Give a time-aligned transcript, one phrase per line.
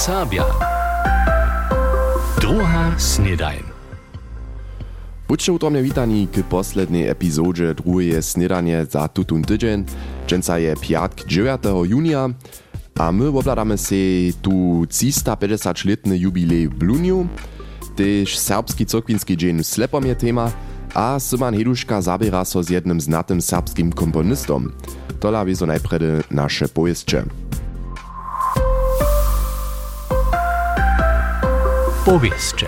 [0.00, 0.48] Sabia.
[2.40, 3.60] Druga snedajn.
[5.28, 9.84] Buďte utromne witani k poslednej epizódzie druhej snedanie za tutun tydzień.
[10.24, 11.84] Dženca je piatk 9.
[11.84, 12.32] junia
[12.96, 17.28] a my obladamy se tu 350-letny jubilej w Bluniu,
[17.96, 20.50] też serbski cokwinski dzień slepom je tema,
[20.94, 24.72] a Syman Heduška zabiera so z jednym znatym serbskim komponistom.
[25.20, 27.49] Tola wieso najpredy nasze powieście.
[32.10, 32.66] Powieście.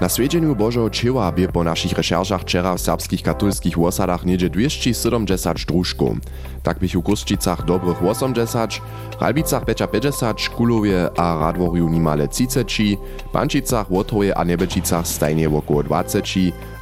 [0.00, 5.66] Na swiedźeniu Bożego Cieła bie po naszych recherszach wczera w serbskich katolskich osadach niedzie 270
[5.66, 6.16] drużków.
[6.62, 8.80] Tak bych u Kuszczycach dobrych 80,
[9.20, 12.98] Ralbicach 55, Kulowie a Radworiu nimale 30,
[13.32, 16.18] Pančicach, Łotroje a Nebečicach stajnie około 20,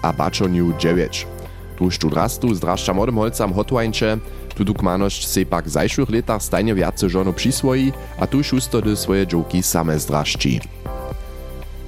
[0.03, 1.27] a Baczoniu 9.
[1.77, 4.19] Tuż tu drastu zdraszcza młodym holcam hotwańcze,
[4.55, 9.27] tu dukmaność se pak w zajszłych latach stajnie wiace żonu przyswoi, a tu szustody swoje
[9.27, 10.61] dżoki same zdraszczy.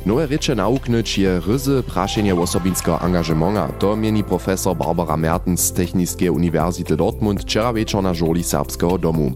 [0.07, 6.33] Nowe rěče nauknyć je ryzy prašenje osobinskiego angażementa, to mieni profesor Barbara Mertens z Techniskie
[6.33, 9.33] Uniwersity Dortmund wczera wieczor na żoli Serbskiego domu.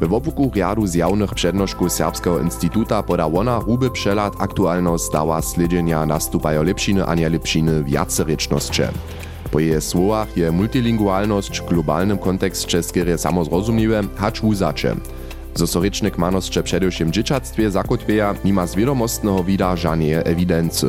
[0.00, 6.62] We wopuku riadu zjawnych przednoszków Serbskiego Instytuta poda ona ruby przelat aktualność dała sledzenia nastupajo
[6.62, 8.92] lepšiny a nie lepšiny wiacerycznosće.
[9.50, 14.96] Po jej słowach je multilingualność w globalnym kontekście skierie samozrozumiwe, hacz wuzacze.
[15.54, 20.86] Zosoryczny kmanosće především dzieciactwie zakotwieja nima z wiadomostnego wida żadnej ewidency.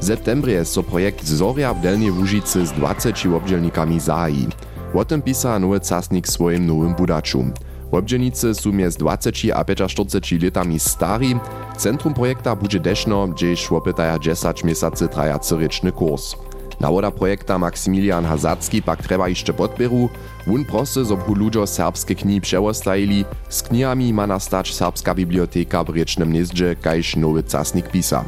[0.00, 4.48] W septembrie so projekt Zoria w Delnej Łużycy z 20 obdzielnikami zahi.
[4.94, 7.44] O tym pisa nowy casnik swoim nowym budaczu.
[7.92, 11.36] Obdzielnicy są między 20 a 45 latami stari.
[11.76, 16.36] Centrum projekta będzie deszno, gdzie szłopytaja 10 miesięcy trajacy ryczny kurs.
[16.84, 20.08] Nawoda projekta Maksymilian Hazacki pak treba jeszcze podbieru.
[20.46, 23.24] Wun prosy, zob hu ludzo serbskie kni przewostajili.
[23.48, 28.24] Z knihami ma nastać serbska biblioteka w Riecznym Niezdźe, kajż nowy casnik pisa.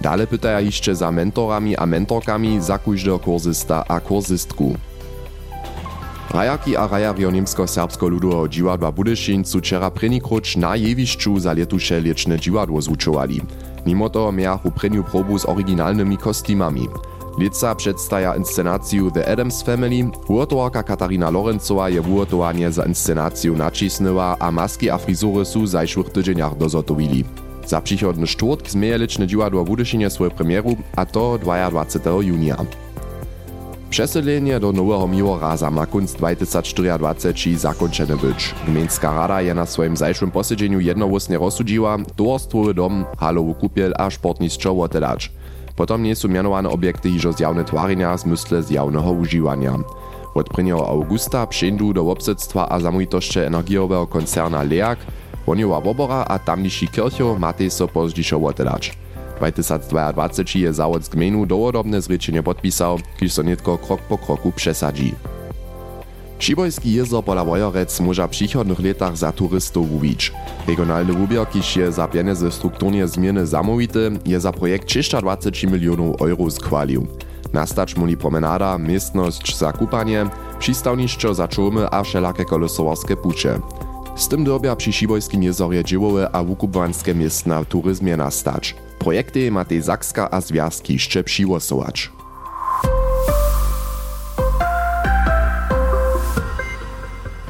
[0.00, 4.76] Dale pytaja jeszcze za mentorami a mentorkami za każdego kursysta a kursystku.
[6.30, 12.82] Rajaki a rajario Niemsko-Serbsko-Ludowego dziwadła Budyszin su wczera prynnikroć na jewiszczu za letusze lieczne dziwadło
[12.82, 13.40] zvučovali.
[13.86, 16.88] Mimo to miachu prynju probu z oryginalnymi kostymami.
[17.40, 24.50] Lica przedstawia inscenaciju The Adams Family, uotowarka Katarina Lorenzowa je uotowanie za inscenaciju nacisnęła, a
[24.50, 27.24] maski a frizury su zajszłych tydzieniach dozotowili.
[27.66, 32.56] Za przychodny czwartk zmieje liczne dziwadło Budyszynie swoją premieru, a to 22 junia.
[33.90, 38.54] Przeselenie do nowego Miłoraza ma kunst 2024 zakończone być.
[38.66, 44.74] Gmieńska rada je na swoim zajszłym posiedzeniu jednowłosnie rozsudziła, towarstwowy dom, halowy kupiel a sportnictwo
[44.74, 45.32] wotedać.
[45.80, 49.78] Potom nie są mianowane obiekty hižo zjawne twarenia z mysle zjawnego używania.
[50.34, 50.72] Od 1.
[50.72, 54.98] augusta przyjdą do obsedztwa a zamówitości energiowego koncerna LEAK,
[55.46, 58.98] Woniowa Wobora a tamniejszy kircho matej so pozdzišo wotedać.
[59.38, 65.14] 2022 je zawod z gminu dowodobne zrečenie podpisał, kiż so netko krok po kroku przesadzi.
[66.40, 70.32] Přibojski jezor pola Wojorec może w przychodnych latach za turystów uwić.
[70.68, 76.50] Regionalny wubier, kiż je za pieniądze strukturnie zmiany zamówity, je za projekt 320 milionów euro
[76.50, 77.06] schwalił.
[77.52, 80.26] Nastać muli promenada, miestność za kupanie,
[80.58, 83.60] przystawniszczo za czołmy a wszelakie kolosowarskie pucze.
[84.16, 88.76] Z tym dobia przy Šibojskim jezorje dziełowe a wukubwanskie miestna w turyzmie nastać.
[88.98, 92.10] Projekty ma tej Zakska a Związki jeszcze przyłosować.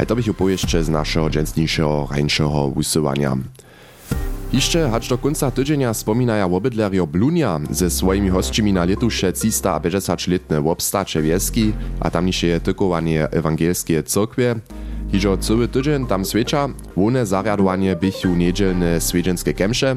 [0.01, 3.37] A to bych opowieście z naszego dżęsniejszego, rańszego usywania.
[4.53, 11.23] Jeszcze hacz do końca tydzienia wspominaja obydlerio Blunia ze swoimi hościmi na letusze 350-letne obstacze
[11.23, 14.55] wieski, a tamniejsze tykowanie ewangelskie cyrkwie.
[15.13, 19.97] Hižo cały tydzień tam świecza, wone zariadowanie bychu niedzielne swiedźenskie kemsze.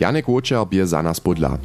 [0.00, 1.58] Janek Łoczar bie za nas podla.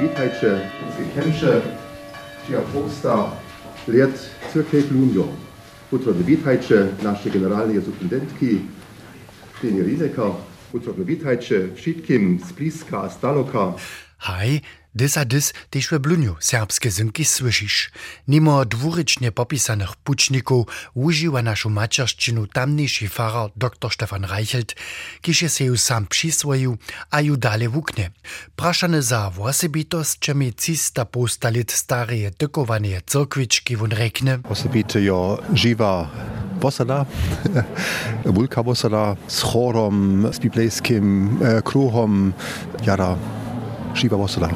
[0.00, 0.60] Witajcie
[0.94, 1.60] z kemsze,
[2.48, 3.30] čia posta
[3.88, 5.28] ljet crkve Klunjo,
[5.90, 8.60] utro witajcie naszej generalnej superintendentki
[9.54, 10.22] Ksenija Rizeka,
[10.72, 13.72] utro witajcie wszystkim z bliska, z daloka.
[14.18, 14.60] Hi,
[14.98, 17.94] Desa des tež v Blunju serbske zunki slyšiš.
[18.26, 20.66] Nimo dvurične popisaných pučnikov
[20.98, 23.94] užíva našu mačarštinu tamnejší farar dr.
[23.94, 24.74] Štefan Reichelt,
[25.22, 26.82] kýž si ju sám přisvojil
[27.14, 28.10] a ju dále vukne.
[28.58, 34.42] Prašane za vosebitosťami cista postalit staré tekované cirkvičky von rekne.
[34.50, 36.10] Vosebite jo živa
[36.58, 37.06] Bosada,
[38.26, 42.34] Vulka Bosada, s chorom, s biblejskim eh, kruhom,
[42.82, 43.14] jara,
[43.94, 44.50] živa Bosada.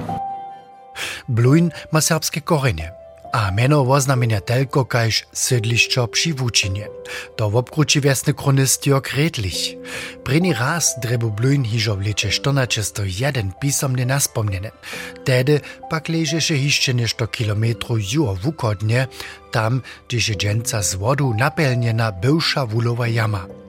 [1.28, 2.92] Bluin ma srpske korenje,
[3.32, 6.86] a meno oznamenja telko kajž sedliščo przy Włócinie.
[7.36, 9.76] To w obkruci wiesny kronisti okretlich.
[10.24, 14.70] Preni raz drebu Bluin hižo w lecie 1401 pisomne naspomniene.
[15.24, 15.60] Tedy
[15.90, 19.08] pak ležeše hišće nešto kilometru juo vukodnie,
[19.50, 23.61] tam, gdzie się dżęca z wodu napelniena byłsza wulowa jama.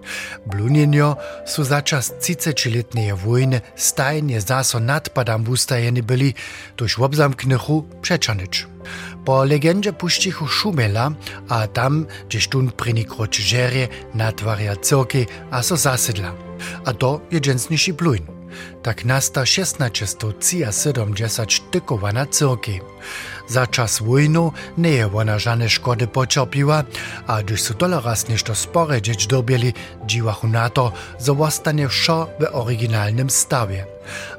[0.46, 6.34] Blunienio su začas 30-letnej wojny stajnie zaso nadpadam wustajeni byli,
[6.76, 8.68] tuż obzamknychu przeczanyć.
[9.26, 11.12] Po legendzie puścichu Szumela,
[11.50, 16.34] a tam, gdzie stund prynikroć żerie, natwarja cyrki, a so zasydla.
[16.86, 18.43] A to je dżęsniejszy bluin.
[18.84, 22.80] Tak nasta 1670 tykowana cyrki.
[23.48, 26.84] Za czas wojnu nie je ona żadne szkody pocierpiła,
[27.28, 29.74] a gdyż su dole raz nešto spore dzieć dobieli,
[30.06, 31.36] dziwachu na to, że
[31.90, 33.86] wszo w oryginalnym stawie.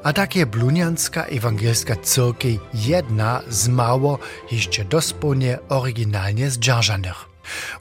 [0.03, 4.19] A tak je blunianska ewangelska cyrki jedna z mało
[4.51, 7.34] jeszcze dospełnie oryginalnie zdzierżanych.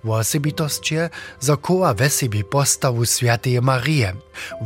[0.05, 4.17] Osobitostě zakova vesibí postavu svaté Marie.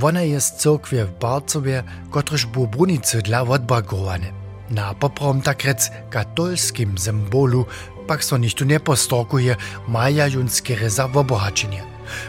[0.03, 4.35] Ona je z církve v Barcově, kotrž bu brunice dla odbragowane.
[4.71, 7.67] Na poprom takrec katolskim symbolu
[8.07, 9.57] pak so ništu ne postorkuje
[9.87, 11.85] maja junskere za obohačenje.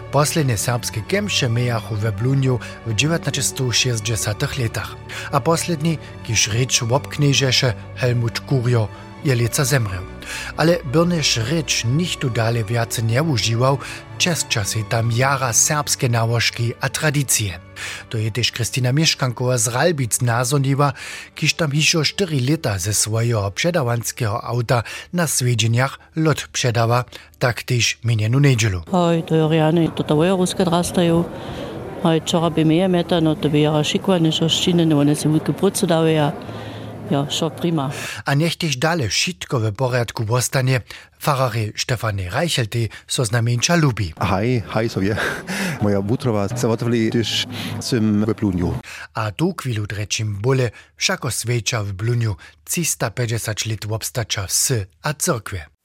[0.10, 4.02] Posljednje srpski kem še mejah v Veblunju v 1960
[4.58, 4.98] letach,
[5.30, 8.90] a posljednji, kiž reč v obknežeše Helmut Kurio,
[9.22, 10.02] je leca zemrel.
[10.58, 13.78] Ale Birneš reč nichtu dalje vjace nie užiwał,
[14.18, 17.60] čez čas je tam jara srpske navoški a tradicije.
[18.12, 20.92] To je tež Kristina Mieškankova z Ralbic nazoniva,
[21.34, 24.84] kiž tam hišo 4 leta ze svojega předavanského auta
[25.14, 27.06] na svedženjach lot předava,
[27.40, 28.84] tak tež minjenu nedželu.
[28.92, 31.26] Hoj, to je rjani тотавая русская драстаю.
[32.04, 35.16] Ай чора би мея мета, но то би яра шиква, не шо шчине, не воне
[35.16, 36.34] се вуйки процедавая.
[37.10, 37.92] Ja, schon prima.
[38.26, 40.82] A niech też dalej wszystko w porządku zostanie.
[41.20, 44.14] Farary Stefanie Reichelty, so znamieńcza lubi.
[44.20, 45.16] Hej, hej sobie.
[45.82, 47.46] Moja butrowa zawotowali też
[47.90, 48.74] tym w Bluniu.
[49.14, 55.79] A tu kwilu dreczim bóle, wszako swecza w Bluniu, 350 lat obstacza wsy a cyrkwie.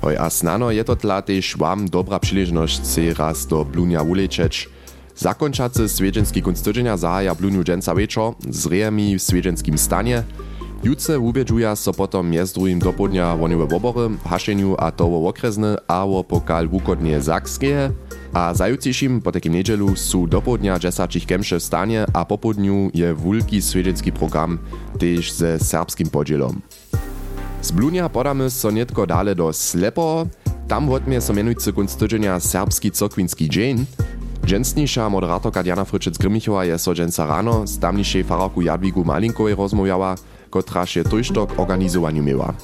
[0.00, 4.70] Hoj, a snano je to tla tež vám dobra příležnosť si raz do Blunia ulečeć,
[5.18, 10.22] Zakończacy swiedzenski kunst tydzienia zahaja bluniu dżęca wieczor z rejami w swiedzienskim stanie.
[10.84, 16.06] Jutce ubiedżuja so potom mjez drugim do południa woniwe wobory, haszeniu a towo okrezny, a
[16.06, 17.90] wo pokal wukodnie zakskie.
[18.32, 22.90] A zajucišim po takim niedzielu su do południa dżesacich kemsze w stanie, a po południu
[22.94, 24.58] je wulki swiedzenski program,
[24.98, 26.60] też ze serbskim podzielom.
[27.62, 30.26] Z Blunia podamy so nietko dale do Slepo,
[30.68, 33.86] tam wotmie so mianujcy kunst tydzienia serbski cokwinski dzień,
[34.48, 40.14] Dżęsniejsza moderatorka Diana Fryczec-Grymichowa je so dżęca rano z tamniejszej fararku Jadwigu Malinkowej rozmawiała,
[40.50, 42.54] która się tujsztok organizowaniu miała.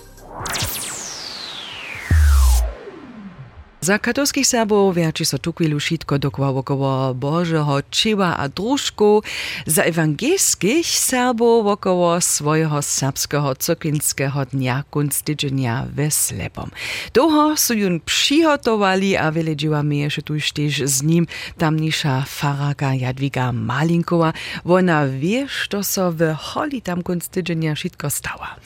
[3.84, 9.22] Za katolskich Serbów wjači so tukwilu šitko dokła wokoło Bożego Czyła a Drużku,
[9.66, 16.70] za ewangelskich Serbów wokoło swojego serbskiego coklinskiego dnia kunstydzenia we Slepom.
[17.12, 19.82] Toho su jun przygotowali, a wiele dzieła
[20.24, 21.26] tuż też z nim
[21.58, 24.32] tamniejsza faraka Jadwiga Malinkowa.
[24.64, 27.74] Ona wie, że so w holi tam kunstydzenia
[28.08, 28.56] stała.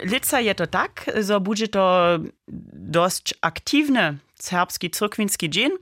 [0.00, 2.18] Lica je to tak, że będzie to
[2.72, 5.72] dość aktywne serbski cyrkwinski dzień,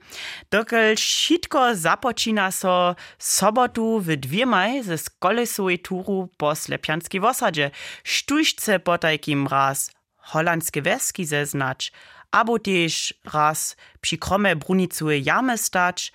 [0.50, 7.70] dokąd wszystko zapoczyna so sobotu w dwiemaj ze kolesowej turu po Slepianskiej wosadzie.
[8.04, 11.92] Sztućce po takim raz holandskie weski zeznać,
[12.30, 16.12] abo też raz przy krome brunicuje jamy stać,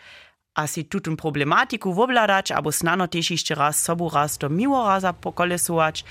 [0.56, 5.14] a si tutun problematiku wobladać, abo snano też jeszcze raz sobu raz do miło raza
[5.14, 6.04] pokolesować,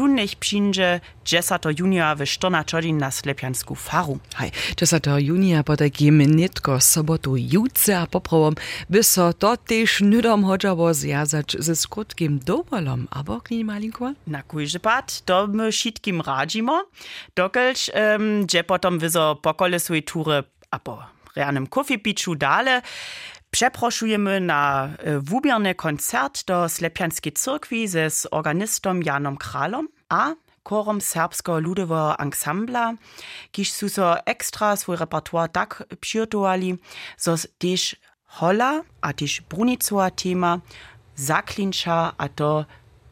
[0.00, 4.18] tu nech przyjdzie 10 junia w 14 godzin na Slepiansku faru.
[4.34, 8.54] Hej, 10 junia po takim nitko sobotu jutce a poprawom
[8.90, 14.12] by so to też nudom chodzało zjazać ze skutkiem dowolom, abo klini malinko?
[14.26, 16.84] Na kujże pad, to my wszystkim radzimo,
[17.36, 21.02] dokelć, um, gdzie potom wyzo pokolesuje tury, a po
[21.36, 22.82] realnym kofipiczu dale,
[23.50, 31.00] Przeproszujemy na e, wubierny koncert do Slepianskiej Cyrkwi ze z organistom Janom Kralom a korom
[31.00, 32.94] serbskiego ludowego ansambla,
[33.52, 36.78] kiż su so ekstra swój repertoar tak przygotowali,
[37.16, 40.60] so też hola, a też brunicowa tema
[41.16, 42.64] zaklinča a to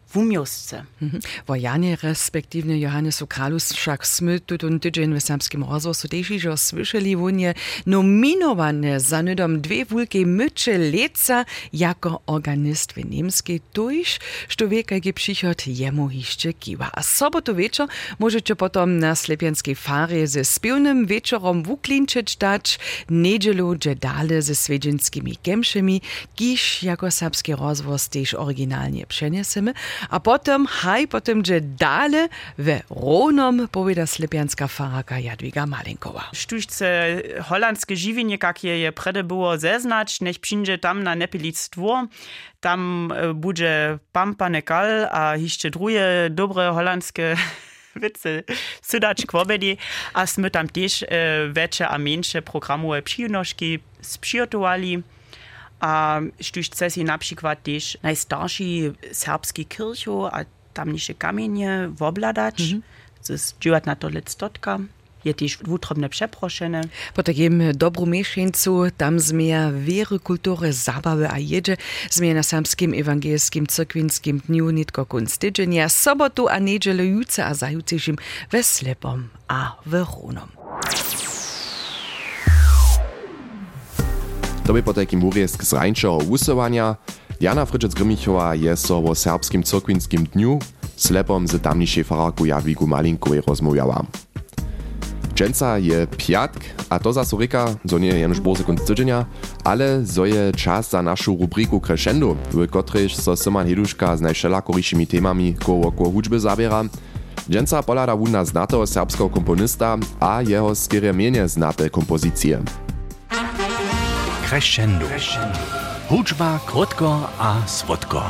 [0.09, 0.85] w umiostce.
[1.03, 1.23] Mhm.
[1.47, 7.17] Wo Janie respektívne Johannesu Kralus však sme tutun tydzień w serbskim rozwoju też że słyszeli
[7.17, 7.55] wunie
[7.87, 15.67] nominowane za nudom dwie wulkie mycze leca jako organist w niemskiej tuż, što wiekajki przychod
[15.67, 16.91] jemu hiszcze kiwa.
[16.93, 17.89] A sobotu wieczor
[18.19, 22.79] możecie potom na slepianskiej fary ze spiewnym wieczorom wuklinczyć dać,
[23.11, 26.03] niedzielu dże dale ze swiedzinskimi gemszymi,
[26.35, 29.75] kiż jako serbski rozwoz też oryginalnie przeniesiemy,
[30.11, 32.29] a potem haj potem že dale
[32.59, 36.31] we Ronom powieda slepianska faraka Jadwiga Malinkowa.
[36.33, 42.09] Sztućce holandskie żywienie, jakie je prede było zeznać, niech przyjdzie tam na Nepilic dwór,
[42.61, 47.37] tam e, będzie pampane kal, a jeszcze drugie dobre holandskie
[48.03, 48.43] wice
[48.83, 49.77] sydać kwobedi,
[50.15, 51.07] a sme tam też e,
[51.53, 53.81] większe a mniejsze programowe przyjemności.
[56.89, 60.43] Si napríklad tiež najstarší serbský kircho a
[60.75, 62.83] tamniejsze kamienie wobladać, mm
[63.27, 63.87] -hmm.
[63.87, 64.79] na to stotka.
[65.25, 66.81] Je też dwutrobne przeproszenie.
[67.15, 71.77] Po takim dobru mieszkańcu tam zmienia wiele kultury, zabawy a jedzie,
[72.11, 78.17] zmienia na samskim ewangelskim cyrkwinskim dniu nitko kunst tydzienia, sobotu a niedzielę juce a zajutrzejszym
[78.51, 80.49] we Slepom a Weronom.
[84.69, 86.97] To by po takim urjesk z rańczego usuwania.
[87.41, 90.59] Jana Fryczec Grymichowa je so o serbskim cyrkwinskim dniu
[90.97, 94.03] slepom z tamniejszej faraku Jadwigu Malinkowej rozmawiała.
[95.35, 96.61] Dżęca je piatk,
[96.91, 99.27] a to za Surika, zo nie jenoż bozy kunst tydzienia,
[99.65, 100.23] ale zo
[100.57, 106.11] czas za naszą rubriku Crescendo, w której so Syman Heduszka z najszelakoriszymi temami koło koło
[106.11, 106.85] hudźby zabiera.
[107.51, 112.63] Dżęca polada wuna znatego serbskiego komponista a jeho skieremienie znate kompozycje.
[114.49, 115.07] Crescendo.
[116.09, 118.23] Hudźba krótko a słodko.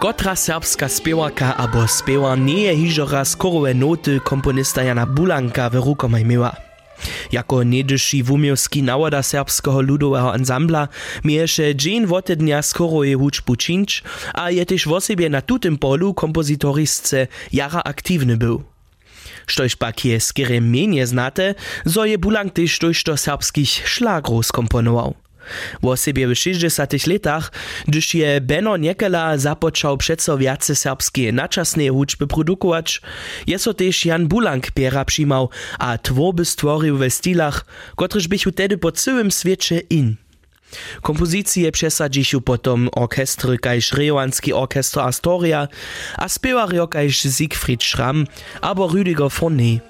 [0.00, 5.74] Kotra serbska spiewarka abo spiewar nie je hižo raz korowe noty komponista Jana Bulanka w
[5.74, 6.24] rukomaj.
[7.32, 10.88] Jako niedyši wumiowski nawoda serbskiego ludowego ansambla
[11.24, 14.02] mieješe Jane wote dnia skoroje hučbu činč,
[14.34, 15.42] a je też w sobie na
[15.78, 18.62] polu kompozitoristce jara aktywny był.
[19.46, 20.20] Štož pak je
[21.06, 21.54] znate,
[21.84, 24.46] zo je Bulank też durch do serbskich šlagrov.
[25.82, 27.52] Wo sobie w 60 latach,
[27.88, 33.00] gdyż je Beno Niekela zapoczął przeco wiace serbskie naczasne huczby produkować,
[33.46, 37.64] je so też Jan Bulank piera przymał, a tworby stworzył we stylach,
[37.96, 40.16] kotryż bychu tedy po całym świecie in.
[41.02, 45.68] Kompozycje przesadził potom orkestry kajż Rejowanski Orkestr Astoria,
[46.16, 48.26] a spiewario kajż Siegfried Schramm,
[48.60, 49.80] abo Rüdiger Fournet.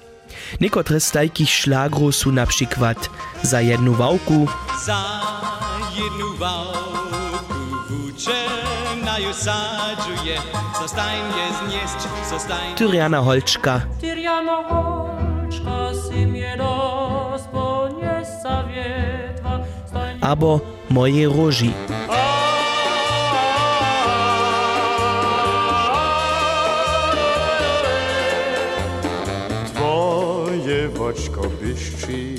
[0.59, 2.97] Niekotore z takých šlágrov sú napríklad
[3.41, 4.49] Za jednu vavku
[4.81, 5.01] Za
[5.95, 6.99] jednu vavku
[7.89, 10.35] vúčenajú sádžuje
[10.81, 13.85] Zostaň je zniesť, zostaň Tyriana Holčka.
[14.01, 19.61] Tyriana Holčka si mne rozponiesa vietva.
[20.25, 20.57] Abo
[20.89, 21.69] Moje roži.
[31.11, 32.35] Oczko byszczy,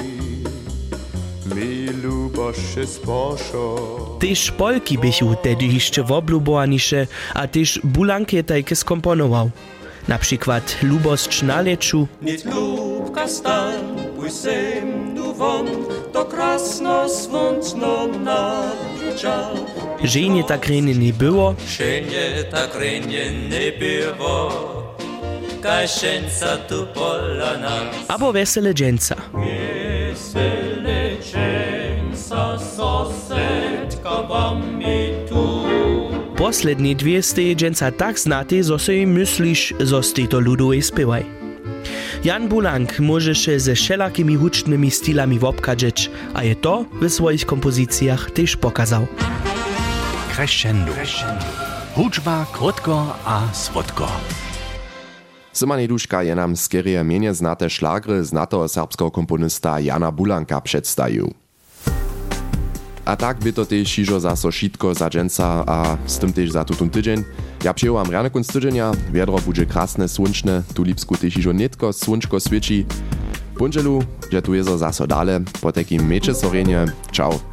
[1.55, 3.77] mi lubosze sposzo.
[4.19, 9.51] Tyż Polki bychu tedy jeszcze woblubowanisze, a tyż bulankie tajke skomponował.
[10.09, 12.09] Na przykład Lubost na leczu.
[12.23, 13.75] Niet lubka stan,
[14.17, 15.67] płysem duwon,
[16.13, 18.63] to krasno swątno na
[20.05, 21.55] Żenie tak renie nie było.
[21.69, 24.72] Żenie tak renie nie było
[25.63, 27.91] kaszenca tu polana.
[28.09, 29.17] Abo wesele dżęca.
[29.35, 35.63] Wesele dżęca, sosetka wam mi tu.
[36.37, 41.25] Poslední dvě ste dżęca tak znate, zo se im myślisz, zo ste to ludowej spěvaj.
[42.25, 48.31] Jan Bulank może się ze wszelakimi hucznymi stylami wobkadżeć, a je to w swoich kompozycjach
[48.31, 49.07] też pokazał.
[50.35, 50.93] Crescendo.
[50.93, 51.45] Crescendo.
[51.95, 54.09] Huczba krótko a słodko.
[55.53, 61.35] Syman Duška je nam skierie mienie znate szlagry znatego serbskiego komponista Jana Bulanka przedstawił.
[63.05, 66.65] A tak by to też hižo zaso šitko za dženca a z tym też za
[66.65, 67.25] tutun tydzień.
[67.65, 72.41] Ja przyjęłam rane kunst tydzienia, wiadro będzie krasne, słonczne, tu lipsku też hižo netko słonczko
[72.41, 72.87] świeci.
[73.57, 76.87] Punżelu, że tu jest zaso dale, po takim mecze sorenie.
[77.13, 77.52] Ciao.